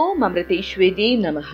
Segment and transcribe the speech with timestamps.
[0.00, 1.50] ഓം അമൃതേശ്വരി നമഹ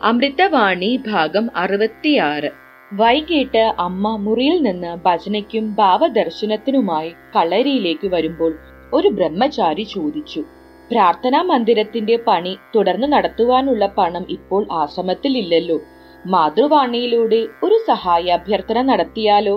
[0.00, 2.50] അമൃതവാണി ഭാഗം അറുപത്തിയാറ്.
[2.90, 8.52] വൈകിട്ട് അമ്മ മുറിയിൽ നിന്ന് ഭജനയ്ക്കും ഭാവദർശനത്തിനുമായി കളരിയിലേക്ക് വരുമ്പോൾ
[8.92, 10.42] ഒരു ബ്രഹ്മചാരി ചോദിച്ചു
[10.90, 15.78] പ്രാർത്ഥനാ മന്ദിരത്തിന്റെ പണി തുടർന്ന് നടത്തുവാനുള്ള പണം ഇപ്പോൾ ആശ്രമത്തിൽ ഇല്ലല്ലോ
[16.24, 19.56] മാതൃവാണിയിലൂടെ ഒരു സഹായ അഭ്യർത്ഥന നടത്തിയാലോ?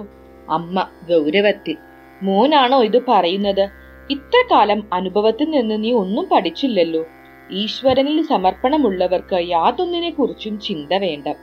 [0.50, 1.78] അമ്മ ഗൗരവത്തിൽ
[2.22, 3.66] മോനാണോ ഇത് പറയുന്നത്?
[4.10, 7.04] ഇത്ര കാലം അനുഭവത്തിൽ നിന്ന് നീ ഒന്നും പഠിച്ചില്ലല്ലോ.
[7.52, 11.34] ഈശ്വരനിൽ സമർപ്പണമുള്ളവർക്ക് യാതൊന്നിനെ കുറിച്ചും ചിന്ത വേണ്ട.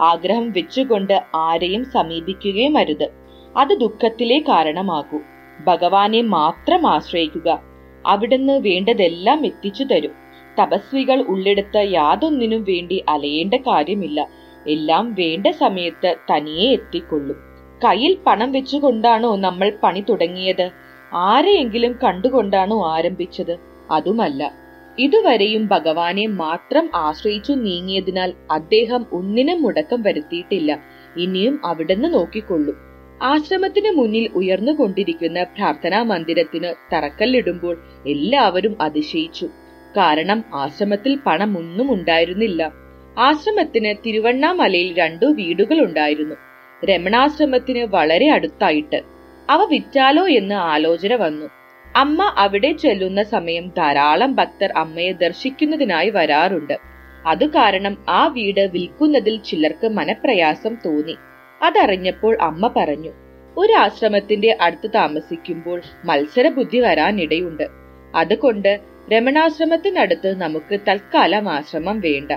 [0.00, 3.10] ആഗ്രഹം വെച്ചുകൊണ്ട് ആരെയും സമീപിക്കുകയും അരുത്.
[3.56, 5.18] അത് ദുഃഖത്തിലെ കാരണമാകൂ.
[5.60, 7.62] ഭഗവാനെ മാത്രം ആശ്രയിക്കുക.
[8.06, 10.12] അവിടുന്ന് വേണ്ടതെല്ലാം എത്തിച്ചു തരും.
[10.62, 14.28] തപസ്വികൾ ഉള്ളിടത്ത് യാതൊന്നിനും വേണ്ടി അലയേണ്ട കാര്യമില്ല.
[14.68, 17.36] എല്ലാം വേണ്ട സമയത്ത് തനിയെ എത്തിക്കൊള്ളും.
[17.84, 20.70] കയ്യിൽ പണം വെച്ചുകൊണ്ടാണോ നമ്മൾ പണി തുടങ്ങിയത്?
[21.14, 23.58] ആരെയെങ്കിലും കണ്ടുകൊണ്ടാണോ ആരംഭിച്ചത്?
[23.90, 24.69] അതുമല്ല.
[24.98, 30.80] ഇതുവരെയും ഭഗവാനെ മാത്രം ആശ്രയിച്ചു നീങ്ങിയതിനാൽ അദ്ദേഹം ഒന്നിനും മുടക്കം വരുത്തിയിട്ടില്ല.
[31.16, 32.74] ഇനിയും അവിടുന്ന് നോക്കിക്കൊള്ളും.
[33.22, 39.48] ആശ്രമത്തിന് മുന്നിൽ ഉയർന്നുകൊണ്ടിരിക്കുന്ന പ്രാർത്ഥനാ മന്ദിരത്തിന് തറക്കല്ലിടുമ്പോൾ എല്ലാവരും അതിശയിച്ചു.
[39.96, 42.72] കാരണം ആശ്രമത്തിൽ പണമൊന്നും ഉണ്ടായിരുന്നില്ല.
[43.18, 46.34] ആശ്രമത്തിന് തിരുവണ്ണാമലയിൽ രണ്ടു വീടുകൾ ഉണ്ടായിരുന്നു
[46.84, 49.02] രമണാശ്രമത്തിന് വളരെ അടുത്തായിട്ട്.
[49.50, 51.59] അവ വിറ്റാലോ എന്ന് ആലോചന വന്നു.
[51.96, 56.78] അമ്മ അവിടെ ചെല്ലുന്ന സമയം ധാരാളം ഭക്തർ അമ്മയെ ദർശിക്കുന്നതിനായി വരാറുണ്ട്.
[57.26, 61.16] അത് കാരണം ആ വീട് വിൽക്കുന്നതിൽ ചിലർക്ക് മനപ്രയാസം തോന്നി.
[61.62, 63.12] അതറിഞ്ഞപ്പോൾ അമ്മ പറഞ്ഞു
[63.56, 67.68] ഒരു ആശ്രമത്തിന്റെ അടുത്ത് താമസിക്കുമ്പോൾ മത്സരബുദ്ധി വരാനിടയുണ്ട്.
[68.14, 68.80] അതുകൊണ്ട്
[69.12, 72.32] രമണാശ്രമത്തിനടുത്ത് നമുക്ക് തൽക്കാലം ആശ്രമം വേണ്ട.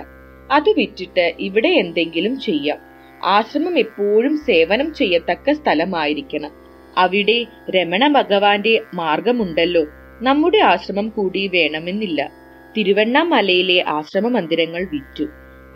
[0.52, 2.78] അത് വിറ്റിട്ട് ഇവിടെ എന്തെങ്കിലും ചെയ്യാം.
[3.24, 6.63] ആശ്രമം എപ്പോഴും സേവനം ചെയ്യത്തക്ക സ്ഥലമായിരിക്കണം.
[6.98, 9.84] അവിടെ രമണ ഭഗവാന്റെ മാർഗമുണ്ടല്ലോ.
[10.22, 12.32] നമ്മുടെ ആശ്രമം കൂടി വേണമെന്നില്ല.
[12.76, 15.24] തിരുവണ്ണാമലയിലെ ആശ്രമ മന്ദിരങ്ങൾ വിറ്റു.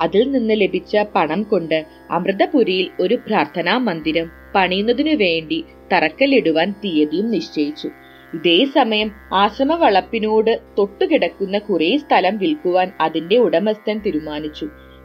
[0.01, 7.91] അതിൽ നിന്ന് ലഭിച്ച പണം കൊണ്ട് അമൃതപുരിയിൽ ഒരു പ്രാർത്ഥനാ മന്ദിരം പണിയുന്നതിനു വേണ്ടി തറക്കല്ലിടുവാൻ തീയതിയും നിശ്ചയിച്ചു.
[8.35, 14.65] ഇതേ സമയം ആശ്രമ വളപ്പിനോട് തൊട്ടുകിടക്കുന്ന കുറെ സ്ഥലം വിൽക്കുവാൻ അതിന്റെ ഉടമസ്ഥൻ തീരുമാനിച്ചു.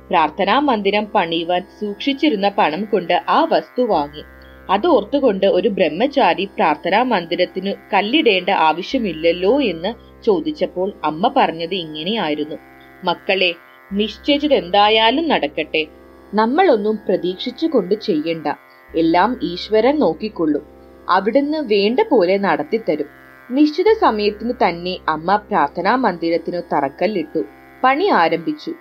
[0.10, 4.24] പ്രാർത്ഥനാ മന്ദിരം പണിയുവാൻ സൂക്ഷിച്ചിരുന്ന പണം കൊണ്ട് ആ വസ്തു വാങ്ങി.
[4.70, 12.56] അത് ഓർത്തുകൊണ്ട് ഒരു ബ്രഹ്മചാരി പ്രാർത്ഥനാ മന്ദിരത്തിനു കല്ലിടേണ്ട ആവശ്യമില്ലല്ലോ എന്ന് ചോദിച്ചപ്പോൾ അമ്മ പറഞ്ഞത് ഇങ്ങനെയായിരുന്നു.
[13.04, 13.56] മക്കളെ
[13.94, 15.88] നിശ്ചയിച്ചത് എന്തായാലും നടക്കട്ടെ.
[16.34, 18.48] നമ്മളൊന്നും പ്രതീക്ഷിച്ചു കൊണ്ട് ചെയ്യണ്ട.
[18.96, 20.62] എല്ലാം ഈശ്വരൻ നോക്കിക്കൊള്ളും.
[21.10, 23.06] അവിടുന്ന് വേണ്ട പോലെ നടത്തിത്തരും.
[23.52, 27.44] നിശ്ചിത സമയത്തിന് തന്നെ അമ്മ പ്രാർത്ഥനാ മന്ദിരത്തിനു തറക്കല്ലിട്ടു.
[27.84, 28.74] പണി ആരംഭിച്ചു.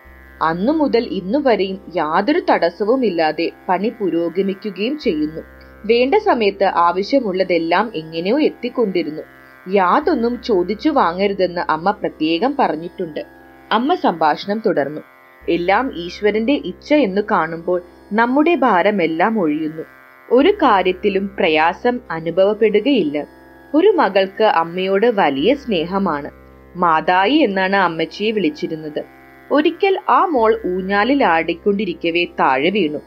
[0.42, 5.61] അന്നു മുതൽ ഇന്നു വരെയും യാതൊരു തടസ്സവുമില്ലാതെ പണി പുരോഗമിക്കുകയും ചെയ്യുന്നു.
[5.84, 9.22] വേണ്ട സമയത്ത് ആവശ്യമുള്ളതെല്ലാം എങ്ങനെയോ എത്തിക്കൊണ്ടിരുന്നു.
[9.74, 13.26] യാതൊന്നും ചോദിച്ചു വാങ്ങരുതെന്ന് അമ്മ പ്രത്യേകം പറഞ്ഞിട്ടുണ്ട്.
[13.72, 15.00] അമ്മ സംഭാഷണം തുടർന്നു.
[15.48, 17.82] എല്ലാം ഈശ്വരന്റെ ഇച്ഛ എന്ന് കാണുമ്പോൾ
[18.12, 19.82] നമ്മുടെ ഭാരമെല്ലാം ഒഴിയുന്നു.
[20.30, 23.26] ഒരു കാര്യത്തിലും പ്രയാസം അനുഭവപ്പെടുകയില്ല.
[23.74, 26.30] ഒരു മകൾക്ക് അമ്മയോട് വലിയ സ്നേഹമാണ്.
[26.76, 29.04] മാതായി എന്നാണ് അമ്മച്ചിയെ വിളിച്ചിരുന്നത്.
[29.50, 32.98] ഒരിക്കൽ ആ മോൾ ഊഞ്ഞാലിൽ ആടിക്കൊണ്ടിരിക്കവേ താഴെ വീണു.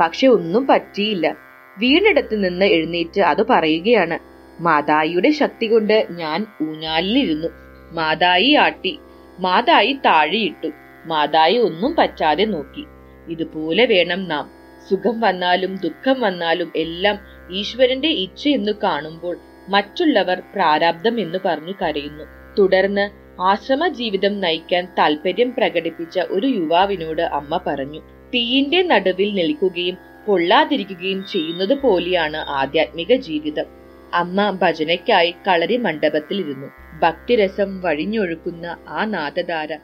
[0.00, 1.43] പക്ഷെ ഒന്നും പറ്റിയില്ല.
[1.78, 4.16] വീണിടത്ത് നിന്ന് എഴുന്നേറ്റ് അത് പറയുകയാണ്.
[4.62, 7.48] മാതായിയുടെ ശക്തി കൊണ്ട് ഞാൻ ഊഞ്ഞാലിലിരുന്നു.
[7.92, 8.98] മാതായി ആട്ടി
[9.38, 10.70] മാതായി താഴെയിട്ടു
[11.06, 12.84] മാതായി ഒന്നും പറ്റാതെ നോക്കി.
[13.28, 14.46] ഇതുപോലെ വേണം നാം.
[14.90, 17.16] സുഖം വന്നാലും ദുഃഖം വന്നാലും എല്ലാം
[17.50, 19.36] ഈശ്വരന്റെ ഇച്ഛ എന്ന് കാണുമ്പോൾ
[19.68, 22.24] മറ്റുള്ളവർ പ്രാരാബ്ദം എന്ന് പറഞ്ഞു കരയുന്നു.
[22.58, 23.04] തുടർന്ന്
[23.42, 28.00] ആശ്രമ ജീവിതം നയിക്കാൻ താല്പര്യം പ്രകടിപ്പിച്ച ഒരു യുവാവിനോട് അമ്മ പറഞ്ഞു
[28.34, 29.96] തീയിന്റെ നടുവിൽ നിൽക്കുകയും
[30.26, 33.66] പൊള്ളാതിരിക്കുകയും ചെയ്യുന്നത് പോലെയാണ് ആധ്യാത്മിക ജീവിതം.
[34.14, 36.66] അമ്മ ഭജനയ്ക്കായി കളരി മണ്ഡപത്തിലിരുന്നു.
[37.02, 39.74] ഭക്തിരസം വഴിഞ്ഞൊഴുക്കുന്ന ആ നാദധാര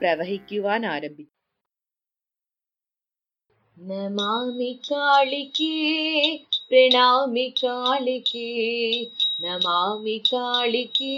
[0.00, 1.40] പ്രവഹിക്കുവാൻ ആരംഭിച്ചു.
[3.78, 6.36] നമാമി കാളിക്കേ
[6.70, 8.48] പ്രണാമി കാളിക്കേ
[9.40, 11.14] നമാമി കാളിക്കേ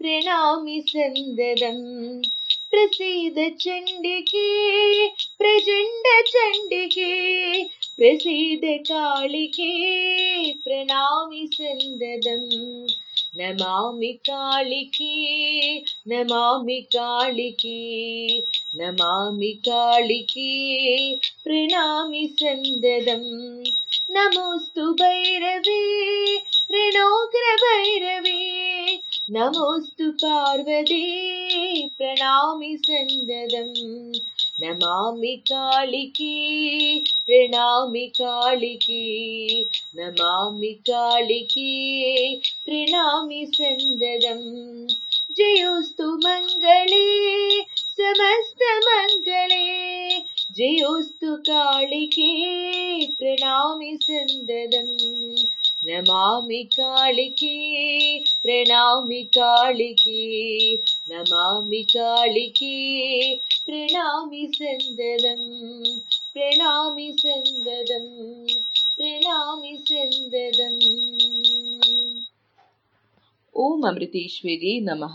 [0.00, 1.78] പ്രണാമി സന്തതം
[2.72, 4.99] പ്രസീത ചണ്ഡികേ.
[8.00, 9.72] പ്രസീദ കാളികേ
[10.64, 12.44] പ്രണാമി സന്തതം
[13.36, 15.16] നമാമി കാളികേ
[16.08, 17.82] നമാമി കാളികേ
[18.78, 20.48] നമാമി കാളികേ
[21.44, 23.26] പ്രണാമി സന്തതം
[24.10, 25.82] നമോസ്തു ഭൈരവേ
[26.74, 28.40] രണോഗ്ര ഭൈരവേ
[29.30, 31.04] നമോസ്തു പാർവതീ
[31.98, 33.70] പ്രണാമി സന്തതം
[34.60, 36.32] നമാമി കാളിക്ക്
[37.26, 39.02] പ്രണാമി കാളിക്ക്
[39.96, 41.70] നമാമി കാളിക്ക്
[42.66, 44.42] പ്രണാമി സന്തതം.
[45.36, 47.06] ജയോസ്തു മംഗളേ
[47.98, 49.64] സമസ്ത മംഗളേ.
[50.52, 52.30] ജയോസ്തു കാളിക്ക്
[53.18, 54.88] പ്രണാമി സന്തതം.
[55.84, 57.56] നമാമി കാളിക്ക്
[58.44, 60.20] പ്രണാമി കാളിക്ക്
[61.10, 62.76] നമാമി കാളിക്ക്
[63.70, 65.42] प्രണാമി സന്തതം
[66.32, 68.06] പ്രണാമി സന്തതം
[68.96, 70.74] പ്രണാമി സന്തതം
[73.54, 75.14] ഓം അമൃതേശ്വരി നമഃ